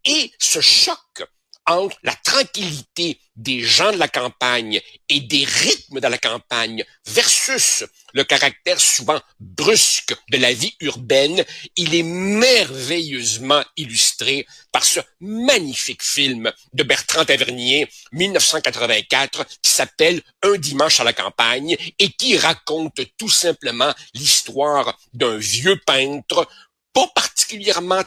Et 0.05 0.31
ce 0.39 0.61
choc 0.61 1.23
entre 1.67 1.97
la 2.03 2.15
tranquillité 2.15 3.19
des 3.35 3.61
gens 3.61 3.91
de 3.91 3.97
la 3.97 4.07
campagne 4.07 4.81
et 5.09 5.19
des 5.19 5.45
rythmes 5.45 5.99
de 5.99 6.07
la 6.07 6.17
campagne 6.17 6.83
versus 7.05 7.83
le 8.13 8.23
caractère 8.23 8.79
souvent 8.79 9.21
brusque 9.39 10.15
de 10.31 10.37
la 10.37 10.53
vie 10.53 10.73
urbaine, 10.79 11.43
il 11.75 11.93
est 11.93 12.03
merveilleusement 12.03 13.63
illustré 13.75 14.47
par 14.71 14.83
ce 14.83 15.01
magnifique 15.19 16.03
film 16.03 16.51
de 16.73 16.83
Bertrand 16.83 17.25
Tavernier, 17.25 17.87
1984, 18.13 19.45
qui 19.61 19.71
s'appelle 19.71 20.21
Un 20.41 20.57
dimanche 20.57 20.99
à 20.99 21.03
la 21.03 21.13
campagne 21.13 21.77
et 21.99 22.09
qui 22.09 22.37
raconte 22.37 22.99
tout 23.17 23.29
simplement 23.29 23.93
l'histoire 24.15 24.97
d'un 25.13 25.37
vieux 25.37 25.79
peintre 25.85 26.47
pas 26.93 27.07
particulièrement 27.13 27.36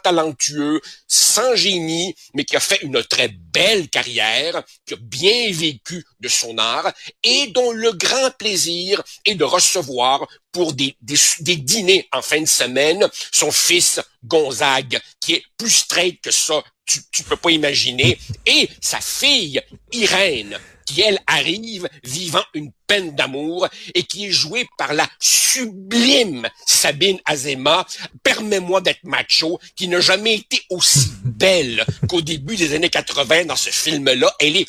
talentueux, 0.01 0.81
sans 1.07 1.55
génie, 1.55 2.15
mais 2.33 2.45
qui 2.45 2.55
a 2.55 2.59
fait 2.59 2.81
une 2.81 3.03
très 3.03 3.29
belle 3.29 3.89
carrière, 3.89 4.63
qui 4.85 4.93
a 4.93 4.97
bien 4.97 5.51
vécu 5.51 6.05
de 6.19 6.27
son 6.27 6.57
art 6.57 6.91
et 7.23 7.47
dont 7.47 7.71
le 7.71 7.91
grand 7.93 8.31
plaisir 8.37 9.01
est 9.25 9.35
de 9.35 9.43
recevoir 9.43 10.27
pour 10.51 10.73
des, 10.73 10.95
des, 11.01 11.55
dîners 11.55 12.07
en 12.11 12.21
fin 12.21 12.41
de 12.41 12.47
semaine 12.47 13.07
son 13.31 13.51
fils 13.51 13.99
Gonzague, 14.23 14.99
qui 15.19 15.33
est 15.33 15.43
plus 15.57 15.69
straight 15.69 16.21
que 16.21 16.31
ça, 16.31 16.63
tu, 16.85 16.99
tu 17.11 17.23
peux 17.23 17.37
pas 17.37 17.51
imaginer, 17.51 18.17
et 18.45 18.69
sa 18.79 18.99
fille, 18.99 19.61
Irène, 19.91 20.57
qui, 20.85 21.01
elle, 21.01 21.19
arrive 21.27 21.87
vivant 22.03 22.43
une 22.53 22.71
peine 22.87 23.15
d'amour 23.15 23.67
et 23.93 24.03
qui 24.03 24.27
est 24.27 24.31
jouée 24.31 24.67
par 24.77 24.93
la 24.93 25.07
sublime 25.19 26.47
Sabine 26.65 27.19
Azema. 27.25 27.85
Permets-moi 28.23 28.81
d'être 28.81 29.03
macho, 29.03 29.59
qui 29.75 29.87
n'a 29.87 29.99
jamais 29.99 30.35
été 30.35 30.61
aussi 30.69 31.11
belle 31.23 31.85
qu'au 32.07 32.21
début 32.21 32.55
des 32.55 32.73
années 32.73 32.89
80 32.89 33.45
dans 33.45 33.55
ce 33.55 33.69
film-là. 33.69 34.33
Elle 34.39 34.57
est 34.57 34.67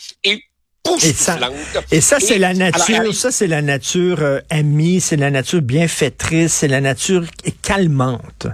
et 0.85 1.13
ça, 1.13 1.39
et 1.93 2.01
ça 2.01 2.19
c'est 2.19 2.39
la 2.39 2.55
nature, 2.55 3.15
ça 3.15 3.31
c'est 3.31 3.47
la 3.47 3.63
nature 3.63 4.21
euh, 4.21 4.41
amie, 4.51 5.01
c'est 5.01 5.17
la 5.17 5.31
nature 5.31 5.63
bienfaitrice, 5.63 6.53
c'est 6.53 6.69
la 6.69 6.81
nature 6.81 7.25
calmante. 7.63 8.49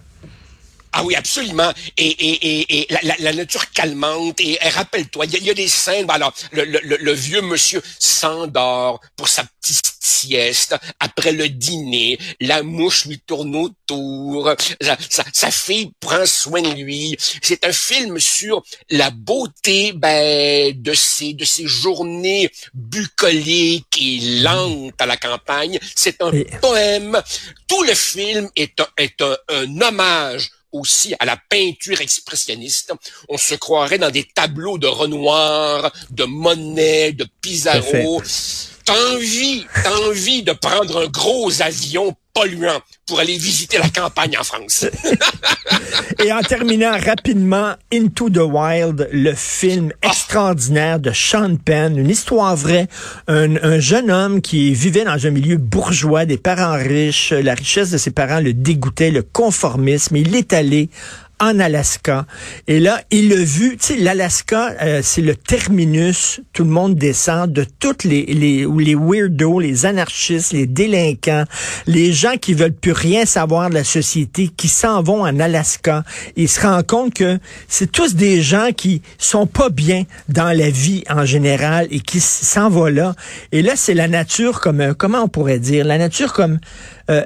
Ah 0.92 1.04
oui, 1.04 1.14
absolument. 1.14 1.72
Et, 1.96 2.06
et, 2.06 2.60
et, 2.60 2.80
et 2.80 2.86
la, 3.02 3.14
la, 3.18 3.32
nature 3.32 3.70
calmante. 3.72 4.40
Et, 4.40 4.58
rappelle-toi, 4.68 5.26
il 5.26 5.44
y, 5.44 5.50
a 5.50 5.54
des 5.54 5.68
scènes. 5.68 6.10
Alors, 6.10 6.32
le, 6.52 6.64
le, 6.64 6.80
le 6.82 7.12
vieux 7.12 7.42
monsieur 7.42 7.82
s'endort 7.98 9.00
pour 9.16 9.28
sa 9.28 9.44
petite 9.44 9.98
sieste. 10.00 10.76
Après 11.00 11.32
le 11.32 11.48
dîner, 11.48 12.18
la 12.40 12.62
mouche 12.62 13.06
lui 13.06 13.18
tourne 13.20 13.54
autour. 13.56 14.52
Sa, 14.80 14.96
sa, 15.32 15.50
fille 15.50 15.92
prend 16.00 16.26
soin 16.26 16.62
de 16.62 16.70
lui. 16.70 17.16
C'est 17.42 17.64
un 17.64 17.72
film 17.72 18.18
sur 18.18 18.62
la 18.90 19.10
beauté 19.10 19.92
ben, 19.92 20.72
de 20.80 20.94
ces 20.94 21.34
de 21.34 21.44
ces 21.44 21.66
journées 21.66 22.50
bucoliques 22.74 23.98
et 24.00 24.40
lentes 24.42 25.00
à 25.00 25.06
la 25.06 25.16
campagne. 25.16 25.78
C'est 25.94 26.22
un 26.22 26.30
poème. 26.60 27.20
Tout 27.66 27.82
le 27.82 27.94
film 27.94 28.48
est 28.56 28.80
un, 28.80 28.88
est 28.96 29.20
un, 29.22 29.36
un 29.50 29.80
hommage 29.80 30.50
aussi 30.72 31.14
à 31.18 31.24
la 31.24 31.36
peinture 31.48 32.00
expressionniste. 32.00 32.92
On 33.28 33.38
se 33.38 33.54
croirait 33.54 33.98
dans 33.98 34.10
des 34.10 34.24
tableaux 34.24 34.78
de 34.78 34.86
Renoir, 34.86 35.92
de 36.10 36.24
Monet, 36.24 37.12
de 37.12 37.26
Pizarro. 37.40 38.22
T'as 38.88 39.14
envie, 39.14 39.66
t'as 39.84 39.94
envie 40.08 40.42
de 40.42 40.52
prendre 40.52 41.02
un 41.02 41.08
gros 41.08 41.60
avion 41.60 42.16
polluant 42.32 42.80
pour 43.06 43.20
aller 43.20 43.36
visiter 43.36 43.76
la 43.76 43.90
campagne 43.90 44.38
en 44.38 44.42
France. 44.42 44.86
Et 46.24 46.32
en 46.32 46.40
terminant 46.40 46.92
rapidement, 46.92 47.74
Into 47.92 48.30
the 48.30 48.38
Wild, 48.38 49.10
le 49.12 49.34
film 49.34 49.92
ah. 50.00 50.08
extraordinaire 50.08 51.00
de 51.00 51.10
Sean 51.12 51.56
Penn, 51.56 51.98
une 51.98 52.08
histoire 52.08 52.56
vraie, 52.56 52.88
un, 53.26 53.78
jeune 53.78 54.10
homme 54.10 54.40
qui 54.40 54.72
vivait 54.72 55.04
dans 55.04 55.26
un 55.26 55.30
milieu 55.32 55.58
bourgeois, 55.58 56.24
des 56.24 56.38
parents 56.38 56.78
riches, 56.78 57.32
la 57.32 57.52
richesse 57.52 57.90
de 57.90 57.98
ses 57.98 58.10
parents 58.10 58.40
le 58.40 58.54
dégoûtait, 58.54 59.10
le 59.10 59.22
conformisme, 59.22 60.16
il 60.16 60.34
est 60.34 60.54
allé 60.54 60.88
en 61.40 61.58
Alaska. 61.60 62.26
Et 62.66 62.80
là, 62.80 63.00
il 63.10 63.32
a 63.32 63.36
vu, 63.36 63.76
tu 63.76 63.94
sais, 63.94 63.96
l'Alaska, 63.96 64.74
euh, 64.82 65.00
c'est 65.02 65.22
le 65.22 65.34
terminus, 65.34 66.40
tout 66.52 66.64
le 66.64 66.70
monde 66.70 66.96
descend, 66.96 67.52
de 67.52 67.64
toutes 67.78 68.04
les, 68.04 68.24
les, 68.26 68.66
les 68.66 68.94
weirdos, 68.94 69.60
les 69.60 69.86
anarchistes, 69.86 70.52
les 70.52 70.66
délinquants, 70.66 71.44
les 71.86 72.12
gens 72.12 72.36
qui 72.40 72.54
veulent 72.54 72.72
plus 72.72 72.92
rien 72.92 73.24
savoir 73.24 73.70
de 73.70 73.74
la 73.74 73.84
société, 73.84 74.48
qui 74.48 74.68
s'en 74.68 75.02
vont 75.02 75.22
en 75.22 75.38
Alaska. 75.40 76.04
Il 76.36 76.48
se 76.48 76.60
rend 76.60 76.82
compte 76.82 77.14
que 77.14 77.38
c'est 77.68 77.90
tous 77.90 78.14
des 78.14 78.42
gens 78.42 78.70
qui 78.76 79.02
sont 79.18 79.46
pas 79.46 79.68
bien 79.68 80.04
dans 80.28 80.56
la 80.56 80.70
vie 80.70 81.04
en 81.08 81.24
général 81.24 81.86
et 81.90 82.00
qui 82.00 82.20
s'en 82.20 82.68
vont 82.68 82.86
là. 82.86 83.14
Et 83.52 83.62
là, 83.62 83.74
c'est 83.76 83.94
la 83.94 84.08
nature 84.08 84.60
comme, 84.60 84.80
euh, 84.80 84.94
comment 84.94 85.22
on 85.22 85.28
pourrait 85.28 85.58
dire, 85.58 85.84
la 85.84 85.98
nature 85.98 86.32
comme 86.32 86.58
euh, 87.10 87.22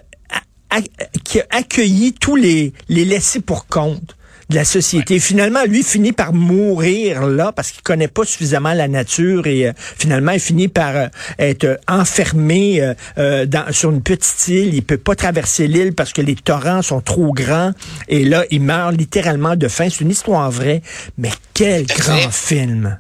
qui 1.25 1.41
a 1.41 1.47
accueilli 1.50 2.12
tous 2.14 2.37
les, 2.37 2.73
les 2.88 3.05
laissés 3.05 3.41
pour 3.41 3.67
compte 3.67 4.17
de 4.52 4.57
la 4.57 4.64
société. 4.64 5.19
Finalement, 5.19 5.64
lui 5.64 5.83
finit 5.83 6.12
par 6.12 6.33
mourir 6.33 7.26
là 7.26 7.52
parce 7.52 7.71
qu'il 7.71 7.83
connaît 7.83 8.09
pas 8.09 8.25
suffisamment 8.25 8.73
la 8.75 8.88
nature 8.88 9.47
et 9.47 9.69
euh, 9.69 9.73
finalement 9.76 10.33
il 10.33 10.41
finit 10.41 10.69
par 10.69 10.95
euh, 10.95 11.07
être 11.38 11.81
enfermé 11.88 12.95
euh, 13.19 13.47
dans, 13.47 13.73
sur 13.73 13.91
une 13.91 14.02
petite 14.02 14.49
île. 14.49 14.75
Il 14.75 14.83
peut 14.83 14.99
pas 14.99 15.14
traverser 15.14 15.67
l'île 15.67 15.95
parce 15.95 16.12
que 16.12 16.23
les 16.23 16.35
torrents 16.35 16.83
sont 16.83 17.00
trop 17.00 17.33
grands 17.33 17.73
et 18.09 18.25
là 18.25 18.45
il 18.50 18.63
meurt 18.63 18.95
littéralement 18.95 19.56
de 19.56 19.69
faim. 19.69 19.89
C'est 19.91 20.00
une 20.00 20.11
histoire 20.11 20.50
vraie, 20.50 20.82
mais 21.19 21.30
quel 21.54 21.87
grand 21.87 22.30
film. 22.30 22.99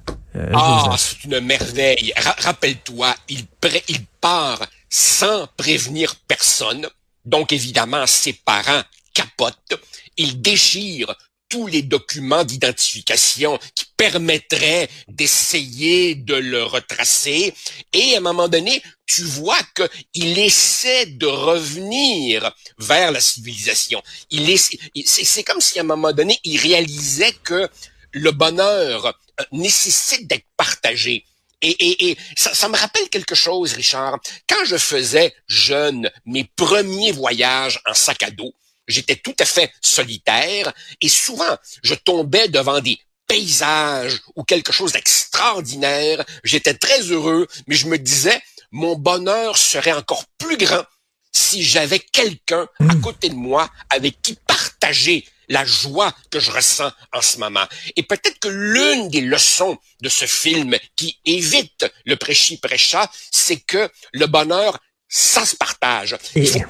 ah, 0.54 0.94
c'est 0.96 1.24
une 1.24 1.40
merveille. 1.40 2.12
Rappelle-toi, 2.38 3.14
il, 3.28 3.46
il 3.88 3.98
part 4.20 4.66
sans 4.88 5.46
prévenir 5.56 6.14
personne 6.26 6.88
donc 7.24 7.52
évidemment, 7.52 8.06
ses 8.06 8.32
parents 8.32 8.82
capotent. 9.14 9.74
Ils 10.16 10.40
déchirent 10.40 11.14
tous 11.52 11.66
les 11.66 11.82
documents 11.82 12.44
d'identification 12.44 13.58
qui 13.74 13.84
permettraient 13.98 14.88
d'essayer 15.06 16.14
de 16.14 16.34
le 16.34 16.62
retracer. 16.64 17.52
Et 17.92 18.14
à 18.14 18.18
un 18.18 18.20
moment 18.20 18.48
donné, 18.48 18.82
tu 19.04 19.22
vois 19.22 19.60
qu'il 19.76 20.38
essaie 20.38 21.04
de 21.04 21.26
revenir 21.26 22.50
vers 22.78 23.12
la 23.12 23.20
civilisation. 23.20 24.02
Il 24.30 24.58
c'est 25.04 25.44
comme 25.44 25.60
si 25.60 25.78
à 25.78 25.82
un 25.82 25.84
moment 25.84 26.14
donné, 26.14 26.38
il 26.42 26.58
réalisait 26.58 27.34
que 27.44 27.68
le 28.12 28.30
bonheur 28.30 29.06
euh, 29.06 29.44
nécessite 29.52 30.26
d'être 30.26 30.46
partagé. 30.56 31.26
Et, 31.62 32.10
et, 32.10 32.18
ça, 32.36 32.52
ça, 32.54 32.68
me 32.68 32.76
rappelle 32.76 33.08
quelque 33.08 33.36
chose, 33.36 33.72
Richard. 33.74 34.18
Quand 34.48 34.64
je 34.64 34.76
faisais 34.76 35.32
jeune 35.46 36.10
mes 36.26 36.44
premiers 36.56 37.12
voyages 37.12 37.80
en 37.86 37.94
sac 37.94 38.24
à 38.24 38.30
dos, 38.32 38.52
j'étais 38.88 39.16
tout 39.16 39.36
à 39.38 39.44
fait 39.44 39.72
solitaire 39.80 40.72
et 41.00 41.08
souvent 41.08 41.56
je 41.84 41.94
tombais 41.94 42.48
devant 42.48 42.80
des 42.80 42.98
paysages 43.28 44.20
ou 44.34 44.42
quelque 44.44 44.72
chose 44.72 44.92
d'extraordinaire. 44.92 46.24
J'étais 46.44 46.74
très 46.74 47.00
heureux, 47.02 47.46
mais 47.66 47.76
je 47.76 47.86
me 47.86 47.96
disais, 47.96 48.42
mon 48.72 48.96
bonheur 48.96 49.56
serait 49.56 49.92
encore 49.92 50.24
plus 50.38 50.56
grand 50.56 50.84
si 51.32 51.62
j'avais 51.62 51.98
quelqu'un 51.98 52.66
à 52.80 52.94
hmm. 52.94 53.00
côté 53.00 53.28
de 53.28 53.34
moi 53.34 53.70
avec 53.88 54.20
qui 54.20 54.36
partager 54.46 55.24
la 55.48 55.64
joie 55.64 56.14
que 56.30 56.40
je 56.40 56.50
ressens 56.50 56.92
en 57.12 57.22
ce 57.22 57.38
moment. 57.38 57.66
Et 57.96 58.02
peut-être 58.02 58.38
que 58.38 58.48
l'une 58.48 59.08
des 59.08 59.20
leçons 59.20 59.76
de 60.00 60.08
ce 60.08 60.26
film 60.26 60.76
qui 60.96 61.18
évite 61.24 61.86
le 62.04 62.16
prêchi-prêcha, 62.16 63.10
c'est 63.30 63.60
que 63.60 63.90
le 64.12 64.26
bonheur, 64.26 64.78
ça 65.08 65.44
se 65.44 65.56
partage. 65.56 66.16
Il 66.34 66.46
faut 66.46 66.60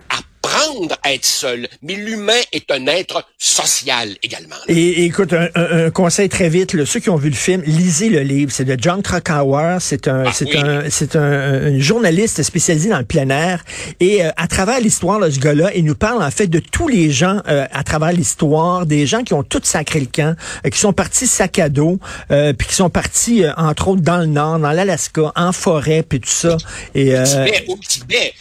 apprendre 0.53 0.97
à 1.03 1.13
être 1.13 1.25
seul, 1.25 1.69
mais 1.83 1.95
l'humain 1.95 2.41
est 2.53 2.71
un 2.71 2.87
être 2.87 3.25
social 3.39 4.17
également. 4.23 4.57
Et, 4.69 5.05
écoute, 5.05 5.33
un, 5.33 5.91
conseil 5.91 6.29
très 6.29 6.49
vite, 6.49 6.75
là, 6.75 6.87
ceux 6.87 7.01
qui 7.01 7.11
ont 7.11 7.17
vu 7.17 7.29
le 7.29 7.37
film, 7.37 7.63
lisez 7.67 8.09
le 8.09 8.21
livre. 8.21 8.53
C'est 8.53 8.65
de 8.65 8.77
John 8.79 9.03
Krakauer. 9.03 9.79
C'est 9.81 10.09
un, 10.09 10.25
ah 10.27 10.33
c'est 10.33 10.57
un, 10.57 10.85
c'est 10.91 11.17
un, 11.17 11.79
journaliste 11.79 12.43
spécialisé 12.43 12.89
dans 12.89 12.99
le 12.99 13.05
plein 13.05 13.29
air. 13.31 13.65
Et 14.01 14.25
euh, 14.25 14.31
à 14.37 14.47
travers 14.47 14.81
l'histoire 14.81 15.21
de 15.21 15.31
ce 15.31 15.39
gars-là, 15.39 15.71
il 15.75 15.85
nous 15.85 15.95
parle 15.95 16.23
en 16.23 16.31
fait 16.31 16.47
de 16.47 16.59
tous 16.59 16.89
les 16.89 17.11
gens 17.11 17.41
euh, 17.49 17.67
à 17.73 17.85
travers 17.85 18.13
l'histoire, 18.13 18.87
des 18.87 19.07
gens 19.07 19.23
qui 19.23 19.35
ont 19.35 19.43
tout 19.43 19.61
sacré 19.63 20.01
le 20.01 20.07
camp, 20.07 20.37
euh, 20.65 20.71
qui 20.71 20.79
sont 20.79 20.93
partis 20.93 21.27
sac 21.27 21.59
à 21.59 21.69
dos, 21.69 21.99
puis 22.29 22.69
qui 22.69 22.75
sont 22.75 22.91
partis 22.91 23.45
entre 23.57 23.89
autres 23.89 24.03
dans 24.03 24.19
le 24.19 24.27
nord, 24.27 24.59
dans 24.59 24.73
l'Alaska, 24.73 25.33
en 25.35 25.53
forêt, 25.53 26.03
puis 26.03 26.21
tout 26.21 26.29
ça. 26.29 26.57
Et 26.95 27.19
au 27.19 27.25
Tibet, 27.25 27.65
au 27.69 27.77
Tibet. 27.77 28.35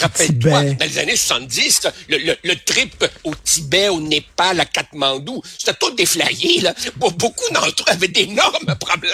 Rappelle-toi, 0.00 0.50
dans 0.50 0.86
les 0.86 0.98
années 0.98 1.16
70, 1.16 1.43
le, 2.08 2.36
le, 2.42 2.54
trip 2.64 3.04
au 3.24 3.32
Tibet, 3.42 3.88
au 3.88 4.00
Népal, 4.00 4.60
à 4.60 4.64
Katmandou, 4.64 5.42
c'était 5.58 5.76
tout 5.78 5.90
déflayé. 5.94 6.60
Là. 6.60 6.74
Beaucoup 6.96 7.52
d'entre 7.52 7.84
eux 7.88 7.92
avaient 7.92 8.08
d'énormes 8.08 8.74
problèmes. 8.80 9.12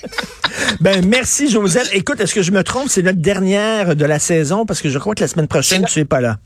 ben 0.80 1.06
merci 1.06 1.50
Joseph. 1.50 1.88
Écoute, 1.92 2.20
est-ce 2.20 2.34
que 2.34 2.42
je 2.42 2.50
me 2.50 2.62
trompe? 2.64 2.88
C'est 2.88 3.02
notre 3.02 3.20
dernière 3.20 3.96
de 3.96 4.04
la 4.04 4.18
saison 4.18 4.66
parce 4.66 4.80
que 4.80 4.88
je 4.88 4.98
crois 4.98 5.14
que 5.14 5.20
la 5.20 5.28
semaine 5.28 5.48
prochaine, 5.48 5.84
tu 5.86 6.00
es 6.00 6.04
pas 6.04 6.20
là. 6.20 6.38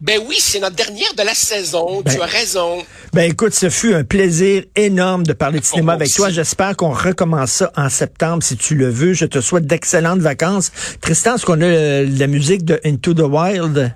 Ben 0.00 0.18
oui, 0.26 0.36
c'est 0.38 0.60
notre 0.60 0.76
dernière 0.76 1.12
de 1.16 1.22
la 1.22 1.34
saison. 1.34 2.02
tu 2.02 2.16
ben, 2.16 2.22
as 2.22 2.26
raison. 2.26 2.78
Ben 3.12 3.30
écoute, 3.30 3.52
ce 3.52 3.68
fut 3.68 3.92
un 3.92 4.02
plaisir 4.02 4.62
énorme 4.74 5.24
de 5.24 5.34
parler 5.34 5.60
de 5.60 5.64
cinéma 5.64 5.92
avec 5.92 6.10
toi. 6.14 6.30
J'espère 6.30 6.74
qu'on 6.74 6.92
recommence 6.92 7.50
ça 7.50 7.72
en 7.76 7.90
septembre 7.90 8.42
si 8.42 8.56
tu 8.56 8.74
le 8.76 8.88
veux. 8.88 9.12
Je 9.12 9.26
te 9.26 9.42
souhaite 9.42 9.66
d'excellentes 9.66 10.20
vacances. 10.20 10.72
Tristan, 11.02 11.34
est-ce 11.34 11.44
qu'on 11.44 11.60
a 11.60 11.64
euh, 11.64 12.06
la 12.18 12.28
musique 12.28 12.64
de 12.64 12.80
Into 12.84 13.12
the 13.12 13.20
Wild? 13.20 13.94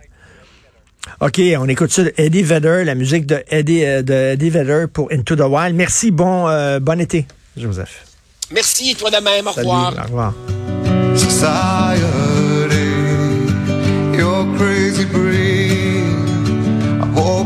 OK, 1.21 1.41
on 1.59 1.69
écoute 1.69 1.91
ça 1.91 2.03
Eddie 2.19 2.43
Vedder, 2.43 2.83
la 2.85 2.95
musique 2.95 3.25
de 3.25 3.43
Eddie, 3.49 3.85
euh, 3.85 4.03
de 4.03 4.33
Eddie 4.35 4.51
Vedder 4.51 4.85
pour 4.93 5.11
Into 5.11 5.37
the 5.37 5.41
Wild. 5.41 5.75
Merci, 5.75 6.11
bon, 6.11 6.49
euh, 6.49 6.81
bon 6.81 7.01
été, 7.01 7.27
Joseph. 7.57 8.05
Merci, 8.51 8.95
toi 8.95 9.11
de 9.11 9.23
même. 9.23 9.47
Au 9.47 9.53
revoir. 9.53 9.95
Au 9.99 10.03
revoir. 10.03 10.35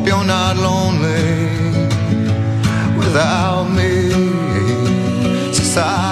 You're 0.09 0.25
not 0.25 0.57
lonely 0.57 1.47
without 2.97 3.65
me. 3.77 4.11
Society 5.53 6.08